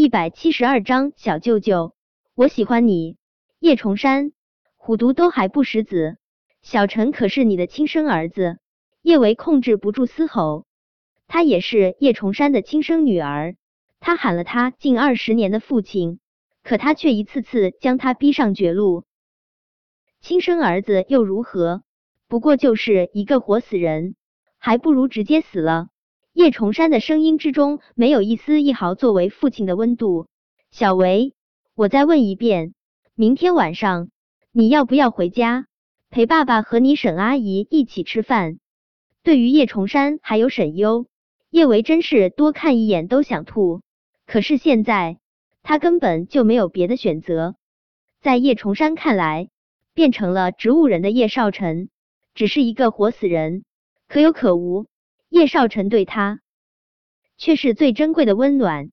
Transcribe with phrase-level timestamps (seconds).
[0.00, 1.94] 一百七十二章小舅舅，
[2.34, 3.18] 我喜欢你。
[3.58, 4.32] 叶崇山，
[4.78, 6.16] 虎毒都还不食子，
[6.62, 8.56] 小陈可是你的亲生儿子。
[9.02, 10.64] 叶维控制不住嘶吼，
[11.26, 13.56] 他也是叶崇山的亲生女儿。
[13.98, 16.18] 他喊了他近二十年的父亲，
[16.62, 19.04] 可他却一次次将他逼上绝路。
[20.22, 21.82] 亲生儿子又如何？
[22.26, 24.16] 不过就是一个活死人，
[24.56, 25.88] 还不如直接死了。
[26.32, 30.28] 叶崇山的声音之中没有一丝一毫作为父亲的温度。
[30.70, 31.34] 小维，
[31.74, 32.72] 我再问一遍，
[33.14, 34.10] 明天晚上
[34.52, 35.66] 你要不要回家
[36.08, 38.58] 陪爸爸和你沈阿姨一起吃饭？
[39.22, 41.06] 对于叶崇山还有沈优，
[41.50, 43.82] 叶维真是多看一眼都想吐。
[44.24, 45.18] 可是现在
[45.64, 47.56] 他根本就没有别的选择。
[48.20, 49.48] 在叶崇山看来，
[49.94, 51.88] 变成了植物人的叶少晨
[52.34, 53.64] 只是一个活死人，
[54.06, 54.86] 可有可无。
[55.30, 56.40] 叶少晨对他
[57.38, 58.90] 却是最珍贵的温暖。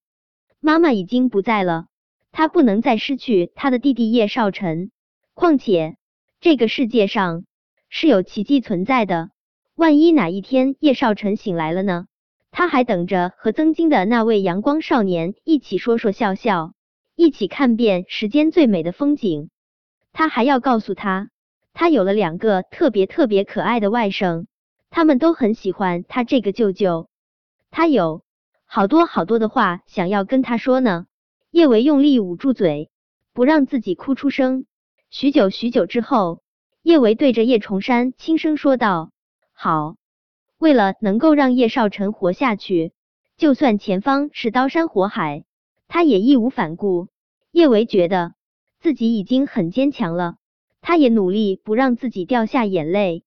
[0.60, 1.88] 妈妈已经不在了，
[2.32, 4.92] 他不能再失去他的弟弟叶少晨。
[5.34, 5.98] 况且
[6.40, 7.46] 这个世界上
[7.90, 9.32] 是有奇迹存在的，
[9.76, 12.06] 万一哪一天叶少晨醒来了呢？
[12.52, 16.74] 他还等着和曾经的那位阳光少年一起说说笑笑，
[17.16, 19.50] 一起看遍世间最美的风景。
[20.14, 21.30] 他还要告诉他，
[21.74, 24.46] 他有了两个特别特别可爱的外甥。
[24.90, 27.10] 他们都很喜欢他这个舅舅，
[27.72, 28.24] 他有
[28.66, 31.06] 好多好多的话想要跟他说呢。
[31.50, 32.92] 叶维用力捂住嘴，
[33.34, 34.66] 不让自己哭出声。
[35.10, 36.42] 许久许久之后，
[36.84, 39.12] 叶维对着叶崇山轻声说道
[39.54, 39.96] ：“好，
[40.58, 42.92] 为了能够让叶少晨活下去，
[43.38, 45.46] 就算前方是刀山火海，
[45.88, 47.08] 他也义无反顾。”
[47.52, 48.34] 叶维觉得
[48.80, 50.36] 自己已经很坚强了，
[50.82, 53.24] 他也努力不让自己掉下眼泪。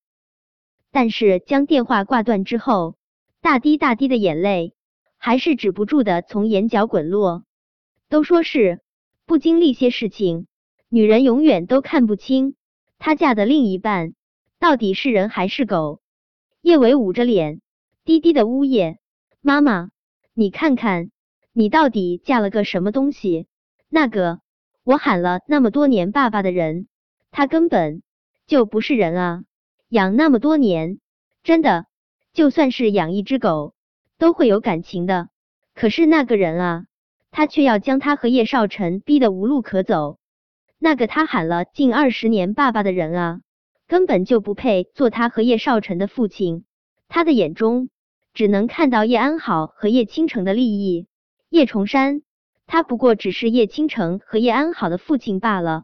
[0.92, 2.96] 但是将电话挂断之后，
[3.41, 4.74] 大滴大滴的眼泪
[5.16, 7.44] 还是止不住的从眼角滚落。
[8.08, 8.80] 都说是
[9.24, 10.47] 不经历些事情，
[10.88, 12.56] 女人永远都看不清
[12.98, 14.14] 她嫁的另一半
[14.58, 16.00] 到底是人还是狗。
[16.60, 17.60] 叶伟捂着脸，
[18.04, 18.98] 低低的呜咽
[19.41, 19.91] ：“妈妈，
[20.34, 21.10] 你看看，
[21.53, 23.47] 你到底嫁了个什么东西？
[23.88, 24.41] 那个
[24.84, 26.88] 我喊了那么多年爸爸的人，
[27.31, 28.03] 他根本
[28.47, 29.44] 就不是人啊！”
[29.91, 31.01] 养那么多年，
[31.43, 31.87] 真的，
[32.33, 33.75] 就算是养一只狗，
[34.19, 35.31] 都会有感情的。
[35.75, 36.84] 可是那个人啊，
[37.33, 40.19] 他却要将他和叶少晨逼得无路可走。
[40.78, 43.41] 那个他喊了近二十年爸爸的人啊，
[43.89, 46.65] 根本就不配做他和叶少晨的父亲。
[47.09, 47.89] 他的眼中
[48.33, 51.09] 只能看到叶安好和叶倾城的利益。
[51.49, 52.22] 叶崇山，
[52.69, 55.83] 他不过只是叶倾城和叶安好的父亲罢了。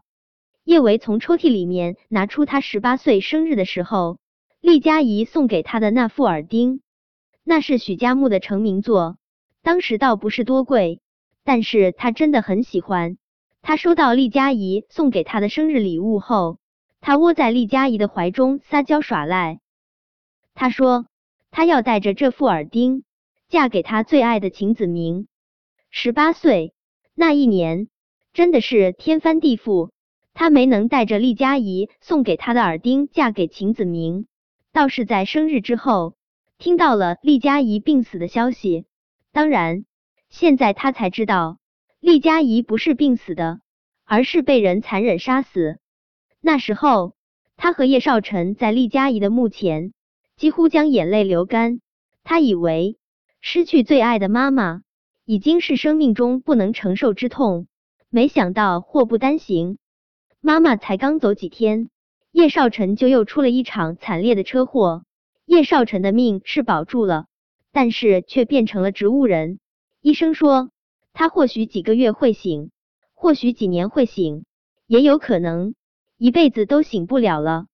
[0.67, 4.19] 叶维从抽屉里面拿出他十八岁生日的时候，
[4.61, 6.81] 厉佳怡送给他的那副耳钉，
[7.45, 9.17] 那是许家木的成名作，
[9.63, 11.01] 当时倒不是多贵，
[11.45, 13.17] 但是他真的很喜欢。
[13.63, 16.59] 他收到厉佳怡送给他的生日礼物后，
[17.01, 19.61] 他窝在厉佳怡的怀中撒娇耍赖。
[20.53, 21.07] 他说
[21.53, 23.05] 他要带着这副耳钉
[23.49, 25.29] 嫁给他最爱的秦子明。
[25.91, 26.75] 十八岁
[27.15, 27.87] 那一年，
[28.33, 29.91] 真的是天翻地覆。
[30.39, 34.27] 他没能带着厉佳怡送给他的耳钉嫁给秦子明，
[34.71, 36.15] 倒是在生日之后
[36.59, 38.85] 听到了厉佳怡病死的消息。
[39.33, 39.87] 当然，
[40.29, 41.57] 现在他才知道
[42.01, 43.61] 厉佳怡不是病死的，
[44.05, 45.79] 而是被人残忍杀死。
[46.43, 47.15] 那时候，
[47.57, 49.95] 他和叶少晨在厉佳怡的墓前
[50.37, 51.81] 几乎将眼泪流干。
[52.25, 52.99] 他以为
[53.41, 54.83] 失去最爱的妈妈
[55.25, 57.67] 已经是生命中不能承受之痛，
[58.11, 59.79] 没想到祸不单行。
[60.47, 61.91] 妈妈才刚走几天，
[62.31, 65.03] 叶少晨就又出了一场惨烈的车祸。
[65.45, 67.27] 叶少晨的命是保住了，
[67.73, 69.59] 但是却变成了植物人。
[70.01, 70.71] 医生说
[71.13, 72.71] 他或许几个月会醒，
[73.13, 74.45] 或许几年会醒，
[74.87, 75.75] 也有可能
[76.17, 77.67] 一辈子都醒不了了。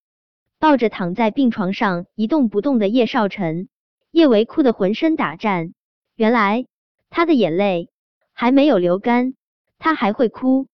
[0.58, 3.68] 抱着躺在病床上一动不动的叶少晨，
[4.10, 5.74] 叶维哭得浑身打颤。
[6.16, 6.64] 原来
[7.10, 7.90] 他的眼泪
[8.32, 9.34] 还没有流干，
[9.78, 10.68] 他还会哭。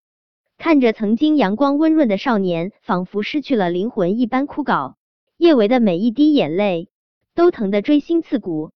[0.58, 4.96] 看着曾经阳光温润的少年，仿佛失去了灵魂一般枯槁，
[5.37, 6.88] 叶维的每一滴眼泪
[7.37, 8.72] 都疼得锥心刺骨。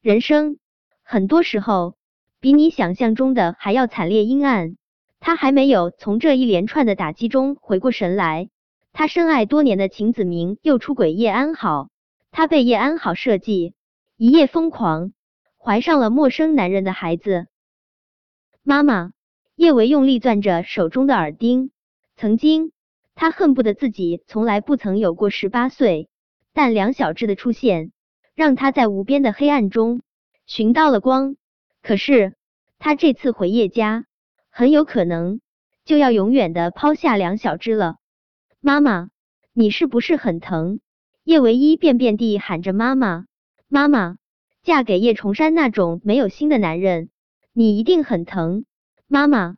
[0.00, 0.58] 人生
[1.02, 1.96] 很多时候
[2.38, 4.76] 比你想象中的还要惨烈阴暗。
[5.18, 8.48] 他还没有从这一连串的打击中回过神来，
[8.92, 11.88] 他深爱多年的秦子明又出轨叶安好，
[12.30, 13.74] 他被叶安好设计，
[14.16, 15.12] 一夜疯狂，
[15.58, 17.48] 怀上了陌生男人的孩子。
[18.62, 19.15] 妈妈。
[19.56, 21.70] 叶维用力攥着手中的耳钉，
[22.16, 22.72] 曾经
[23.14, 26.08] 他恨不得自己从来不曾有过十八岁，
[26.52, 27.90] 但梁小志的出现
[28.34, 30.02] 让他在无边的黑暗中
[30.46, 31.36] 寻到了光。
[31.82, 32.34] 可是
[32.78, 32.94] 他。
[32.94, 34.04] 这次回叶家，
[34.50, 35.40] 很有可能
[35.84, 37.96] 就要永远的抛下梁小芝了。
[38.60, 39.08] 妈妈，
[39.54, 40.80] 你是不是很疼？
[41.24, 43.24] 叶唯一便遍地喊着妈妈，
[43.68, 44.16] 妈妈，
[44.62, 47.08] 嫁给叶崇山那种没有心的男人，
[47.52, 48.66] 你一定很疼。
[49.08, 49.56] 妈妈，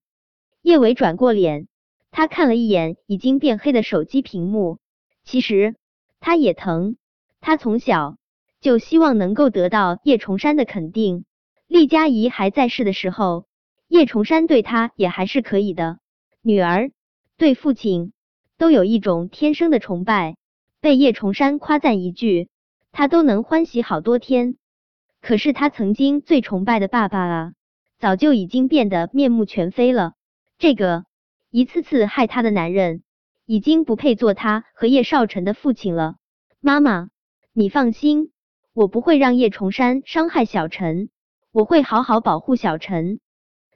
[0.60, 1.68] 叶伟转过脸，
[2.10, 4.78] 他看了一眼已经变黑的手机屏幕，
[5.24, 5.74] 其实
[6.20, 6.96] 他也疼。
[7.40, 8.18] 他从小
[8.60, 11.24] 就希望能够得到叶崇山的肯定。
[11.66, 13.46] 厉佳怡还在世的时候，
[13.88, 15.98] 叶崇山对他也还是可以的。
[16.42, 16.90] 女儿
[17.38, 18.12] 对父亲
[18.58, 20.36] 都有一种天生的崇拜，
[20.80, 22.50] 被叶崇山夸赞一句，
[22.92, 24.56] 他都能欢喜好多天。
[25.22, 27.52] 可是他曾经最崇拜的爸爸啊，
[27.98, 30.14] 早就已经变得面目全非了。
[30.58, 31.04] 这个
[31.50, 33.02] 一次次害他的男人，
[33.44, 36.16] 已经不配做他和叶少晨的父亲了。
[36.60, 37.08] 妈妈。
[37.54, 38.30] 你放心，
[38.72, 41.08] 我不会让叶崇山伤害小陈，
[41.50, 43.18] 我会好好保护小陈，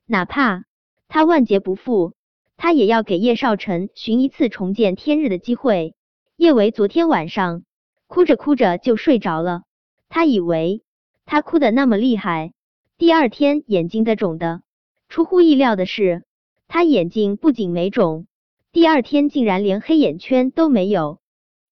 [0.07, 0.67] 哪怕
[1.09, 2.13] 他万劫不复，
[2.57, 5.97] 他也要给叶少晨寻一次重见天日的机会。
[6.37, 7.65] 叶维昨天晚上
[8.07, 9.65] 哭着哭着就睡着了，
[10.09, 10.85] 他以为
[11.25, 12.53] 他哭的那么厉害，
[13.03, 14.63] 第二天眼睛的肿的。
[15.09, 16.23] 出乎意料的是，
[16.69, 18.29] 他眼睛不仅没肿，
[18.71, 21.19] 第二天竟然连黑眼圈都没有。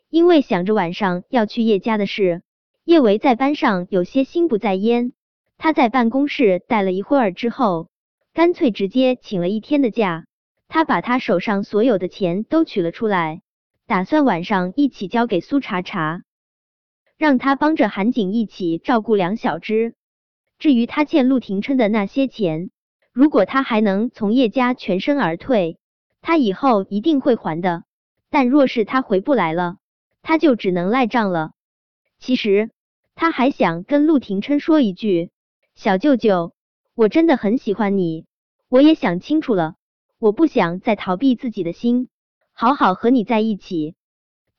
[0.08, 2.42] 因为想着晚上要去叶家的事，
[2.84, 5.12] 叶维在班上有些心不在焉。
[5.56, 7.90] 他在办公室待了一会儿之后，
[8.32, 10.24] 干脆直接请了一天的假。
[10.66, 13.40] 他把他手上所有的钱都取了出来，
[13.86, 16.24] 打算晚上一起交给苏茶茶，
[17.16, 19.94] 让他帮着韩景一起照顾梁小芝。
[20.60, 22.70] 至于他欠陆廷琛的那些钱，
[23.12, 25.78] 如果他还能从叶家全身而退，
[26.20, 27.84] 他以后一定会还的。
[28.28, 29.78] 但若是他回不来了，
[30.20, 31.52] 他就只能赖账了。
[32.18, 32.70] 其实
[33.14, 35.30] 他还想跟陆廷琛说一句
[35.74, 36.52] ：“小舅舅，
[36.94, 38.26] 我真的很喜欢你，
[38.68, 39.76] 我也想清楚了，
[40.18, 42.10] 我不想再逃避自己的心，
[42.52, 43.94] 好好和你在一起。”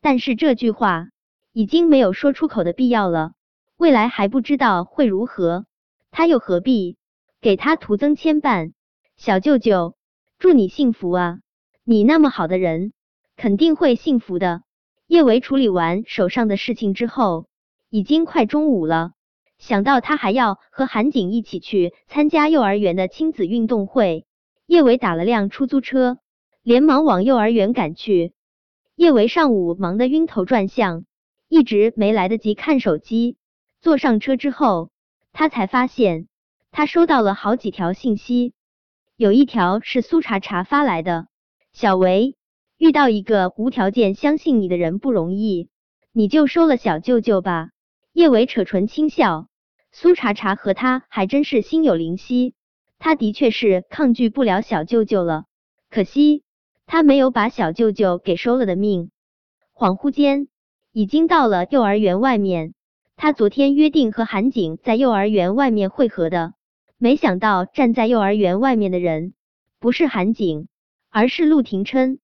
[0.02, 1.10] 但是这句话
[1.54, 3.34] 已经没有说出口的必要了。
[3.78, 5.66] 未来还不知道会如何，
[6.12, 6.98] 他又何必
[7.40, 8.74] 给他徒增牵绊？
[9.16, 9.96] 小舅舅，
[10.38, 11.40] 祝你幸福啊！
[11.84, 12.94] 你那么好的人，
[13.38, 14.62] 肯定会幸福的。
[15.08, 17.48] 叶维处理完手上的事情之后，
[17.90, 19.12] 已经快中午了。
[19.58, 24.26] 想到他还要和韩景一起去参加幼儿园的亲子运动会，
[24.66, 26.18] 叶维打了辆出租车，
[26.62, 28.34] 连忙往幼儿园赶去。
[28.96, 31.06] 叶维上午忙得晕头转向，
[31.48, 33.38] 一直没来得及看手机。
[33.82, 34.91] 坐上车之后，
[35.34, 36.28] 他才发现
[36.72, 38.54] 他收到了好几条信息，
[39.16, 41.28] 有一条是苏茶茶发来的，
[41.74, 42.36] 小维。
[42.78, 45.70] 遇到一个无条件相信你的人不容易，
[46.12, 47.70] 你就收了小舅舅吧。
[48.12, 49.48] 叶伟扯唇轻笑，
[49.92, 52.56] 苏茶茶和他还真是心有灵犀，
[52.98, 55.46] 他的确是抗拒不了小舅舅了，
[55.92, 56.44] 可惜
[56.88, 59.12] 他没有把小舅舅给收了的命。
[59.76, 60.48] 恍惚间，
[60.92, 62.74] 已经到了幼儿园外面，
[63.24, 66.56] 他昨天约定和韩景在幼儿园外面会合的，
[66.98, 69.36] 没想到站在幼儿园外面的人
[69.80, 70.68] 不是韩景，
[71.12, 72.18] 而是陆廷琛。